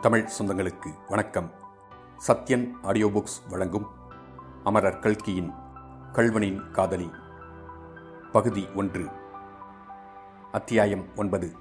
[0.00, 1.52] தமிழ் சொந்தங்களுக்கு வணக்கம்.
[2.28, 3.86] Sathyan audio books வழங்கும்
[4.64, 5.50] அமரர் கல்கியின்
[6.12, 7.10] கல்வனின் காதலி.
[8.32, 9.06] பகுதி ஒன்று.
[10.52, 11.52] அத்தியாயம் ஒன்பது.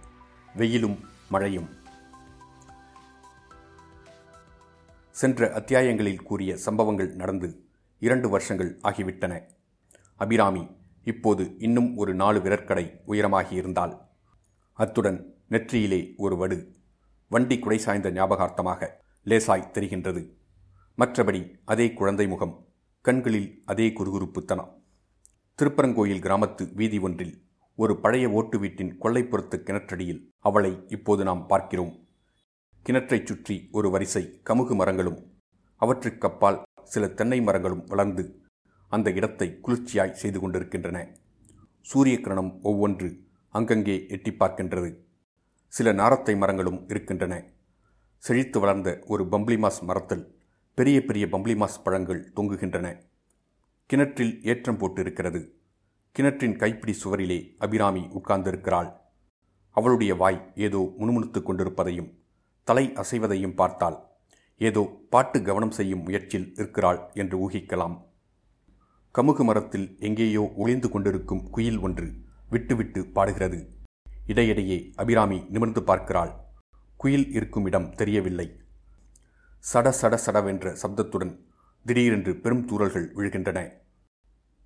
[0.55, 0.99] வெயிலும்
[1.29, 1.69] மழையும்.
[5.09, 7.67] சென்ற அத்தியாயங்களில் கூறிய சம்பவங்கள் நடந்து
[7.99, 9.41] இரண்டு வருஷங்கள் ஆகிவிட்டன.
[10.15, 10.67] அபிராமி
[11.03, 13.97] இப்போது இன்னும் ஒரு நாலு விரற்கடை உயரமாகியிருந்தாள்
[14.73, 16.77] அத்துடன் நெற்றியிலே ஒரு வடு
[17.31, 18.87] வண்டி குடை சாய்ந்த ஞாபகார்த்தமாக
[19.25, 20.21] லேசாய் தெரிகின்றது.
[20.97, 22.55] மற்றபடி அதே குழந்தை முகம்
[23.05, 24.71] கண்களில் அதே குறுகுறுப்புத்தனம்.
[25.59, 27.33] திருப்பரங்கோயில் கிராமத்து வீதி ஒன்றில்
[27.75, 31.93] ஒரு பழைய ஓட்டு வீட்டின் கொல்லைப்புறத்து கிணற்றடியில் அவளை இப்போது நாம் பார்க்கிறோம்.
[32.85, 35.19] கிணற்றைச் சுற்றி ஒரு வரிசை கமுகு மரங்களும்
[35.81, 38.23] அவற்றுக்கப்பால் சில தென்னை மரங்களும் வளர்ந்து
[38.91, 40.97] அந்த இடத்தை குளிர்ச்சியாய் செய்து கொண்டிருக்கின்றன.
[41.81, 43.09] சூரிய கிரணம் ஒவ்வொன்று
[43.55, 44.89] அங்கங்கே எட்டி பார்க்கின்றது.
[45.73, 47.33] சில நாரத்தை மரங்களும் இருக்கின்றன.
[48.23, 50.25] செழித்து வளர்ந்த ஒரு பம்ப்ளிமாஸ் மரத்தில்
[50.77, 52.87] பெரிய பெரிய பம்ப்ளிமாஸ் பழங்கள் தொங்குகின்றன.
[53.85, 55.41] கிணற்றில் ஏற்றம் போட்டு இருக்கிறது
[56.15, 58.89] கிணற்றின் கைப்பிடி சுவரிலே அபிராமி உட்கார்ந்திருக்கிறாள்.
[59.75, 62.09] அவளுடைய வாய் ஏதோ முணுமுணுத்துக் கொண்டிருப்பதையும்
[62.63, 63.97] தலை அசைவதையும் பார்த்தால்
[64.61, 67.95] ஏதோ பாட்டு கவனம் செய்யும் முயற்சியில் இருக்கிறாள் என்று ஊகிக்கலாம்.
[69.15, 72.07] கமுகு மரத்தில் எங்கேயோ ஒளிந்து கொண்டிருக்கும் குயில் ஒன்று
[72.49, 73.59] விட்டுவிட்டு பாடுகிறது.
[74.29, 76.31] இடையிடையே அபிராமி நிமிர்ந்து பார்க்கிறாள்.
[76.99, 78.47] குயில் இருக்கும் இடம் தெரியவில்லை.
[79.63, 81.33] சட சட சடவென்ற சப்தத்துடன்
[81.85, 83.59] திடீரென்று பெரும் தூரல்கள் விழுகின்றன.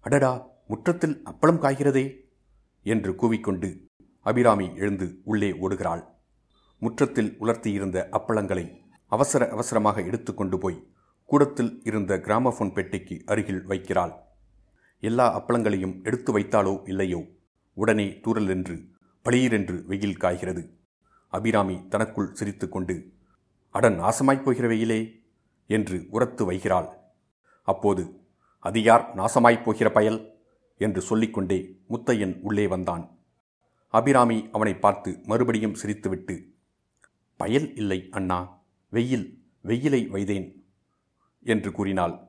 [0.05, 0.31] அடடா
[0.67, 2.05] முற்றத்தில் அப்பளம் காய்கிறதே!
[2.85, 3.69] என்று கூவிக்கொண்டு
[4.25, 6.03] அபிராமி எழுந்து உள்ளே ஓடுகிறாள்.
[6.81, 8.65] முற்றத்தில் உலர்த்தியிருந்த அப்பளங்களை
[9.11, 10.79] அவசர அவசரமாக எடுத்துக்கொண்டு போய்
[11.29, 14.13] கூடத்தில் இருந்த கிராமபோன் பெட்டிக்கு அருகில் வைக்கிறாள்.
[15.03, 17.21] எல்லா அப்பளங்களையும் எடுத்து வைத்தாலோ இல்லையோ?
[17.77, 18.75] உடனே தூரல் என்று
[19.29, 20.77] பளீரென்று வெயில் காய்கிறது.
[21.27, 23.13] அபிராமி தனக்குள் சிரித்துக்கொண்டு
[23.69, 25.23] அடன் நாசமாய்ப் போகிற வெயிலே
[25.67, 26.89] என்று உரத்து வைகிறாள்.
[27.63, 28.19] அப்போது
[28.59, 30.31] அது யார் நாசமாய்ப் போகிற பயல்?
[30.77, 33.17] என்று சொல்லிக்கொண்டே முத்தையன் உள்ளே வந்தான்.
[33.87, 36.45] அபிராமி அவனை பார்த்து மறுபடியும் சிரித்துவிட்டு
[37.35, 40.63] பயல் இல்லை அண்ணா வெயில் வெயிலை வைதேன்
[41.43, 42.27] என்று கூறினாள்.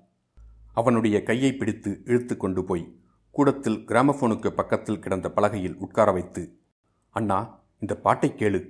[0.74, 2.98] அவனுடைய கையை பிடித்து இழுத்து கொண்டு போய்
[3.30, 6.62] கூடத்தில் கிராமபோனுக்கு பக்கத்தில் கிடந்த பலகையில் உட்கார வைத்து
[7.14, 8.68] அண்ணா இந்த பாட்டை கேளு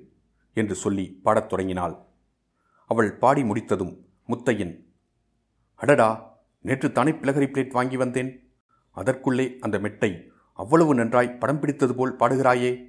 [0.55, 1.97] என்று சொல்லி பாடத் தொடங்கினாள்.
[2.87, 4.85] அவள் பாடி முடித்ததும் முத்தையன்
[5.75, 8.53] அடடா நேற்று தானே பிளகரி பிளேட் வாங்கி வந்தேன்.
[8.91, 12.87] அதற்குள்ளே அந்த மெட்டை அவ்வளவு நன்றாய் படம் பிடித்தது போல் பாடுகிறாயே.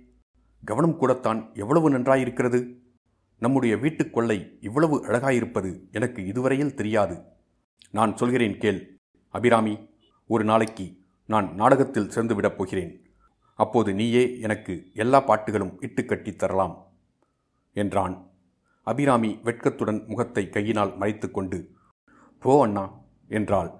[0.65, 2.81] கவனம் கூடத்தான் எவ்வளவு நன்றாயிருக்கிறது.
[3.39, 7.23] நம்முடைய வீட்டுக் கொள்ளை இவ்வளவு அழகாயிருப்பது எனக்கு இதுவரையில் தெரியாது.
[7.91, 8.97] நான் சொல்கிறேன் கேள்
[9.29, 9.89] அபிராமி
[10.27, 13.04] ஒரு நாளைக்கு நான் நாடகத்தில் சேர்ந்துவிடப் போகிறேன்.
[13.59, 16.91] அப்போது நீயே எனக்கு எல்லா பாட்டுகளும் இட்டுக்கட்டித் தரலாம்
[17.73, 18.31] என்றான்.
[18.81, 21.71] அபிராமி வெட்கத்துடன் முகத்தை கையினால் மறைத்து கொண்டு
[22.39, 23.71] போ அண்ணா என்றாள்.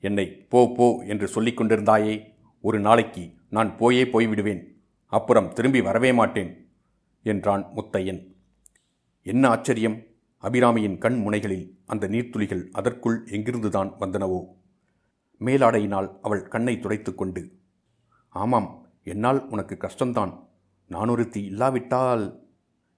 [0.00, 2.14] என்னை போ போ என்று சொல்லிக் கொண்டிருந்தாயே
[2.60, 4.62] ஒரு நாளைக்கு நான் போயே போய்விடுவேன்
[5.06, 6.52] அப்புறம் திரும்பி வரவே மாட்டேன்
[7.22, 8.34] என்றான் முத்தையன்.
[9.22, 10.02] என்ன ஆச்சரியம்?
[10.42, 14.40] அபிராமியின் கண் முனைகளில் அந்த நீர்த்துளிகள் அதற்குள் எங்கிருந்துதான் வந்தனவோ?
[15.40, 17.61] மேலாடையினால் அவள் கண்ணை துடைத்து கொண்டு
[18.32, 20.48] ஆமாம் என்னால் உனக்கு கஷ்டம்தான்.
[20.90, 22.48] நானொருத்தி இல்லாவிட்டால்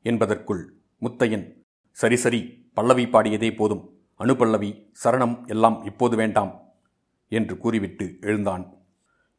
[0.03, 4.05] என்பதற்குள் முத்தையன் சரி சரி பல்லவி பாடியதே போதும்.
[4.19, 6.73] அணுபல்லவி சரணம் எல்லாம் இப்போது வேண்டாம்
[7.29, 8.75] என்று கூறிவிட்டு எழுந்தான்.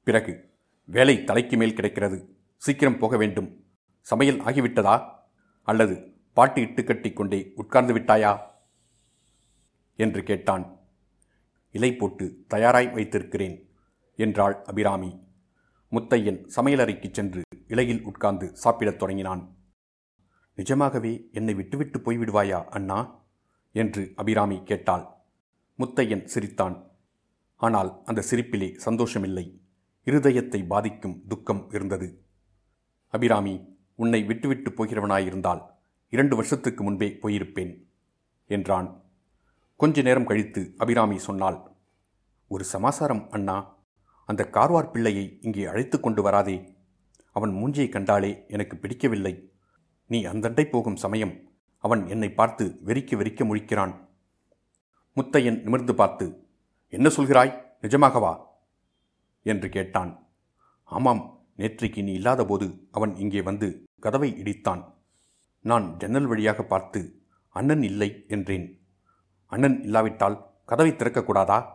[0.04, 0.54] பிறகு
[0.86, 2.38] வேலை தலைக்கு மேல் கிடைக்கிறது.
[2.58, 3.66] சீக்கிரம் போக வேண்டும்.
[4.02, 5.10] சமையல் ஆகிவிட்டதா?
[5.64, 8.40] அல்லது பாட்டு இட்டு கட்டிக்கொண்டே உட்கார்ந்து விட்டாயா?
[9.96, 10.80] என்று கேட்டான்.
[11.72, 13.70] இலை போட்டு தயாராய் வைத்திருக்கிறேன்
[14.16, 15.25] என்றாள் அபிராமி.
[15.92, 19.56] முத்தையன் சமையலறைக்குச் சென்று இலையில் உட்கார்ந்து சாப்பிடத் தொடங்கினான்.
[20.56, 23.24] நிஜமாகவே என்னை விட்டுவிட்டு போய்விடுவாயா அண்ணா?
[23.72, 25.08] என்று அபிராமி கேட்டாள்.
[25.80, 26.92] முத்தையன் சிரித்தான்.
[27.56, 29.60] ஆனால் அந்த சிரிப்பிலே சந்தோஷமில்லை.
[30.06, 32.24] இருதயத்தை பாதிக்கும் துக்கம் இருந்தது.
[33.08, 35.62] அபிராமி உன்னை விட்டுவிட்டு போகிறவனாயிருந்தால்
[36.10, 37.84] இரண்டு வருஷத்துக்கு முன்பே போயிருப்பேன்
[38.46, 39.04] என்றான்.
[39.76, 41.62] கொஞ்ச நேரம் கழித்து அபிராமி சொன்னாள்.
[42.48, 43.75] ஒரு சமாசாரம் அண்ணா.
[44.26, 46.76] அந்த கார்வார் பிள்ளையை இங்கே அழைத்து கொண்டு வராதே.
[47.32, 49.52] அவன் மூஞ்சியை கண்டாலே எனக்கு பிடிக்கவில்லை.
[50.06, 51.44] நீ அந்தண்டை போகும் சமயம்
[51.78, 53.96] அவன் என்னை பார்த்து வெறிக்க வெறிக்க முழிக்கிறான்.
[55.16, 56.48] முத்தையன் நிமிர்ந்து பார்த்து
[56.90, 57.62] என்ன சொல்கிறாய்?
[57.82, 58.46] நிஜமாகவா?
[59.44, 60.28] என்று கேட்டான்.
[60.84, 64.94] ஆமாம் நேற்றைக்கு நீ இல்லாதபோது அவன் இங்கே வந்து கதவை இடித்தான்.
[65.62, 68.82] நான் ஜன்னல் வழியாக பார்த்து அண்ணன் இல்லை என்றேன்.
[69.46, 71.66] அண்ணன் இல்லாவிட்டால் கதவை திறக்கக்கூடாதா?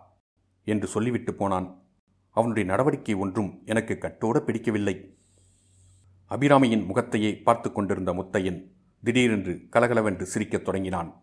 [0.64, 1.79] என்று சொல்லிவிட்டு போனான்.
[2.40, 5.18] அவனுடைய நடவடிக்கை ஒன்றும் எனக்கு கட்டோட பிடிக்கவில்லை.
[6.30, 8.60] அபிராமியின் முகத்தையே பார்த்து கொண்டிருந்த முத்தையன்
[9.04, 11.22] திடீரென்று கலகலவென்று சிரிக்கத் தொடங்கினான்.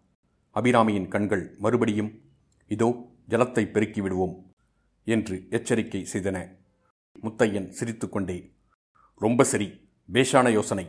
[0.56, 2.22] அபிராமியின் கண்கள் மறுபடியும்
[2.68, 4.52] இதோ ஜலத்தை பெருக்கி விடுவோம்
[5.06, 6.56] என்று எச்சரிக்கை செய்தன.
[7.24, 8.54] முத்தையன் சிரித்துக்கொண்டே
[9.16, 10.86] ரொம்ப சரி பேஷான யோசனை.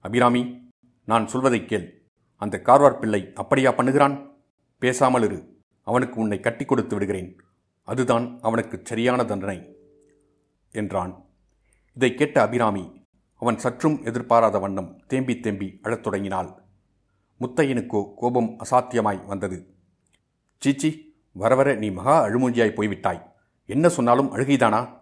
[0.00, 0.70] அபிராமி
[1.04, 2.02] நான் சொல்வதைக் கேள்.
[2.36, 4.16] அந்த கார்வார் பிள்ளை அப்படியா பண்ணுகிறான்?
[4.78, 7.36] பேசாமல் இரு அவனுக்கு உன்னை கட்டி கொடுத்து விடுகிறேன்.
[7.82, 9.76] அதுதான் அவனுக்கு சரியான தண்டனை
[10.72, 11.24] என்றான்.
[11.94, 13.06] இதை கேட்ட அபிராமி
[13.36, 16.62] அவன் சற்றும் எதிர்பாராத வண்ணம் தேம்பி தேம்பி அழத் தொடங்கினாள்.
[17.40, 19.76] முத்தையனுக்கோ கோபம் அசாத்தியமாய் வந்தது.
[20.58, 23.34] சீச்சி வர வர நீ மகா அழுமூஞ்சியாய் போய்விட்டாய்.
[23.66, 24.98] என்ன சொன்னாலும் அழுகைதானா?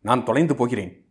[0.00, 1.10] நான் தொலைந்து போகிறேன்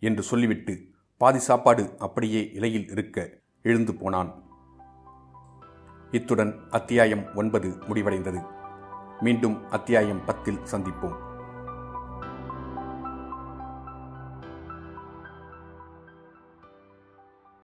[0.00, 4.30] என்று சொல்லிவிட்டு பாதி சாப்பாடு அப்படியே இலையில் இருக்க எழுந்து போனான்.
[6.10, 8.57] இத்துடன் அத்தியாயம் ஒன்பது முடிவடைந்தது.
[9.20, 11.26] மீண்டும் அத்தியாயம் பத்தில் சந்திப்போம்.